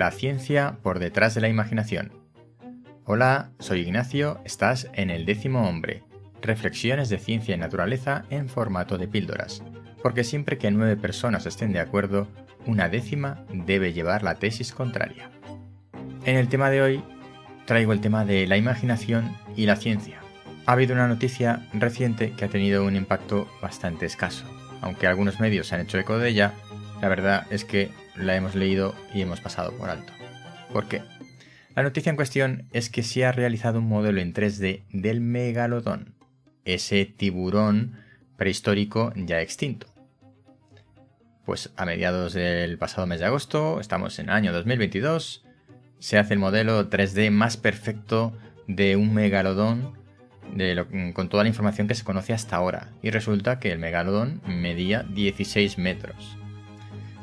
La 0.00 0.12
ciencia 0.12 0.78
por 0.82 0.98
detrás 0.98 1.34
de 1.34 1.42
la 1.42 1.50
imaginación. 1.50 2.10
Hola, 3.04 3.50
soy 3.58 3.80
Ignacio, 3.80 4.40
estás 4.46 4.88
en 4.94 5.10
el 5.10 5.26
décimo 5.26 5.68
hombre. 5.68 6.04
Reflexiones 6.40 7.10
de 7.10 7.18
ciencia 7.18 7.54
y 7.54 7.58
naturaleza 7.58 8.24
en 8.30 8.48
formato 8.48 8.96
de 8.96 9.08
píldoras. 9.08 9.62
Porque 10.02 10.24
siempre 10.24 10.56
que 10.56 10.70
nueve 10.70 10.96
personas 10.96 11.44
estén 11.44 11.74
de 11.74 11.80
acuerdo, 11.80 12.28
una 12.64 12.88
décima 12.88 13.44
debe 13.52 13.92
llevar 13.92 14.22
la 14.22 14.36
tesis 14.36 14.72
contraria. 14.72 15.30
En 16.24 16.36
el 16.36 16.48
tema 16.48 16.70
de 16.70 16.80
hoy 16.80 17.04
traigo 17.66 17.92
el 17.92 18.00
tema 18.00 18.24
de 18.24 18.46
la 18.46 18.56
imaginación 18.56 19.36
y 19.54 19.66
la 19.66 19.76
ciencia. 19.76 20.20
Ha 20.64 20.72
habido 20.72 20.94
una 20.94 21.08
noticia 21.08 21.68
reciente 21.74 22.32
que 22.32 22.46
ha 22.46 22.48
tenido 22.48 22.86
un 22.86 22.96
impacto 22.96 23.50
bastante 23.60 24.06
escaso. 24.06 24.46
Aunque 24.80 25.06
algunos 25.06 25.40
medios 25.40 25.68
se 25.68 25.74
han 25.74 25.82
hecho 25.82 25.98
eco 25.98 26.18
de 26.18 26.28
ella, 26.28 26.54
la 27.00 27.08
verdad 27.08 27.46
es 27.50 27.64
que 27.64 27.90
la 28.16 28.36
hemos 28.36 28.54
leído 28.54 28.94
y 29.14 29.22
hemos 29.22 29.40
pasado 29.40 29.72
por 29.76 29.90
alto. 29.90 30.12
¿Por 30.72 30.88
qué? 30.88 31.02
La 31.74 31.82
noticia 31.82 32.10
en 32.10 32.16
cuestión 32.16 32.68
es 32.72 32.90
que 32.90 33.02
se 33.02 33.24
ha 33.24 33.32
realizado 33.32 33.78
un 33.78 33.88
modelo 33.88 34.20
en 34.20 34.34
3D 34.34 34.84
del 34.92 35.20
megalodón, 35.20 36.14
ese 36.64 37.04
tiburón 37.06 37.96
prehistórico 38.36 39.12
ya 39.16 39.40
extinto. 39.40 39.86
Pues 41.44 41.70
a 41.76 41.84
mediados 41.84 42.32
del 42.32 42.78
pasado 42.78 43.06
mes 43.06 43.20
de 43.20 43.26
agosto, 43.26 43.80
estamos 43.80 44.18
en 44.18 44.26
el 44.26 44.34
año 44.34 44.52
2022, 44.52 45.44
se 45.98 46.18
hace 46.18 46.34
el 46.34 46.40
modelo 46.40 46.90
3D 46.90 47.30
más 47.30 47.56
perfecto 47.56 48.36
de 48.66 48.96
un 48.96 49.14
megalodón 49.14 49.99
con 51.14 51.28
toda 51.28 51.44
la 51.44 51.48
información 51.48 51.88
que 51.88 51.94
se 51.94 52.04
conoce 52.04 52.32
hasta 52.32 52.56
ahora. 52.56 52.88
Y 53.02 53.10
resulta 53.10 53.58
que 53.58 53.72
el 53.72 53.78
megalodón 53.78 54.40
medía 54.46 55.02
16 55.02 55.78
metros. 55.78 56.36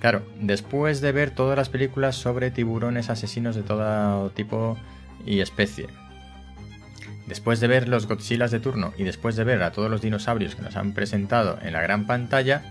Claro, 0.00 0.26
después 0.40 1.00
de 1.00 1.12
ver 1.12 1.30
todas 1.30 1.56
las 1.56 1.70
películas 1.70 2.16
sobre 2.16 2.50
tiburones 2.50 3.08
asesinos 3.08 3.56
de 3.56 3.62
todo 3.62 4.28
tipo 4.30 4.76
y 5.24 5.40
especie, 5.40 5.86
después 7.26 7.60
de 7.60 7.68
ver 7.68 7.88
los 7.88 8.06
Godzillas 8.06 8.50
de 8.50 8.60
turno 8.60 8.92
y 8.98 9.04
después 9.04 9.34
de 9.36 9.44
ver 9.44 9.62
a 9.62 9.72
todos 9.72 9.90
los 9.90 10.02
dinosaurios 10.02 10.56
que 10.56 10.62
nos 10.62 10.76
han 10.76 10.92
presentado 10.92 11.58
en 11.62 11.72
la 11.72 11.80
gran 11.80 12.06
pantalla, 12.06 12.70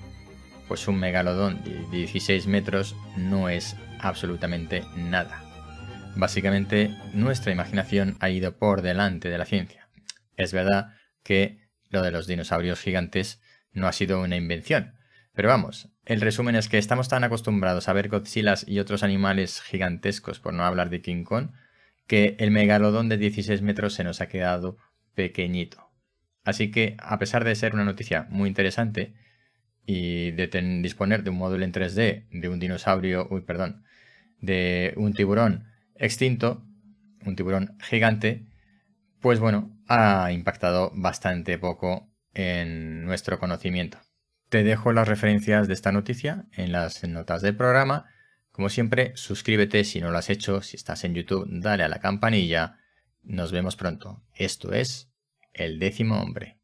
pues 0.67 0.88
un 0.88 1.00
megalodón 1.00 1.64
de 1.64 1.86
16 1.92 2.45
metros 2.45 2.95
no 3.17 3.50
es 3.50 3.76
absolutamente 4.00 4.84
nada. 4.95 5.42
Básicamente, 6.16 6.95
nuestra 7.14 7.52
imaginación 7.52 8.16
ha 8.20 8.30
ido 8.30 8.52
por 8.52 8.84
delante 8.84 9.30
de 9.30 9.38
la 9.40 9.45
ciencia. 9.45 9.83
Es 10.38 10.53
verdad 10.53 10.95
que 11.23 11.59
lo 11.89 12.02
de 12.02 12.12
los 12.12 12.28
dinosaurios 12.28 12.80
gigantes 12.80 13.42
no 13.72 13.88
ha 13.88 13.92
sido 13.94 14.22
una 14.22 14.36
invención, 14.36 14.95
pero 15.34 15.50
vamos, 15.50 15.89
el 16.06 16.22
resumen 16.22 16.56
es 16.56 16.70
que 16.70 16.78
estamos 16.78 17.09
tan 17.09 17.23
acostumbrados 17.23 17.88
a 17.88 17.94
ver 17.94 18.09
Godzillas 18.09 18.67
y 18.67 18.80
otros 18.80 19.04
animales 19.04 19.61
gigantescos, 19.61 20.39
por 20.39 20.54
no 20.54 20.64
hablar 20.64 20.89
de 20.89 21.02
King 21.02 21.23
Kong, 21.23 21.50
que 22.08 22.36
el 22.39 22.52
megalodón 22.52 23.09
de 23.09 23.17
16 23.17 23.61
metros 23.61 23.94
se 23.94 24.04
nos 24.04 24.22
ha 24.22 24.28
quedado 24.28 24.78
pequeñito. 25.16 25.89
Así 26.44 26.72
que, 26.72 26.98
a 27.00 27.17
pesar 27.20 27.45
de 27.45 27.56
ser 27.56 27.73
una 27.73 27.86
noticia 27.86 28.28
muy 28.30 28.50
interesante 28.50 29.14
y 29.86 30.31
de 30.31 30.48
disponer 30.81 31.23
de 31.23 31.30
un 31.30 31.38
módulo 31.38 31.64
en 31.64 31.72
3D 31.72 32.28
de 32.30 32.50
un 32.50 32.59
dinosaurio, 32.59 33.28
uy, 33.31 33.42
perdón, 33.42 33.86
de 34.39 34.94
un 34.98 35.14
tiburón 35.14 35.67
extinto, 35.95 36.64
un 37.26 37.36
tiburón 37.36 37.78
gigante, 37.81 38.45
pues 39.24 39.40
bueno, 39.40 39.72
ha 39.88 40.34
impactado 40.34 40.92
bastante 40.94 41.58
poco 41.58 42.12
en 42.34 43.06
nuestro 43.06 43.40
conocimiento. 43.40 43.98
Te 44.50 44.66
dejo 44.66 44.92
las 44.92 45.08
referencias 45.08 45.70
de 45.70 45.74
esta 45.74 45.94
noticia 45.94 46.46
en 46.52 46.74
las 46.74 47.08
notas 47.08 47.42
del 47.42 47.56
programa. 47.56 48.06
Como 48.52 48.68
siempre, 48.68 49.14
suscríbete 49.16 49.86
si 49.86 50.02
no 50.02 50.12
lo 50.12 50.17
has 50.17 50.30
hecho. 50.30 50.62
Si 50.62 50.76
estás 50.76 51.06
en 51.06 51.16
YouTube, 51.16 51.48
dale 51.50 51.83
a 51.83 51.88
la 51.88 52.02
campanilla. 52.02 52.80
Nos 53.23 53.54
vemos 53.54 53.78
pronto. 53.78 54.22
Esto 54.36 54.73
es 54.73 55.10
El 55.54 55.80
décimo 55.80 56.22
hombre. 56.22 56.60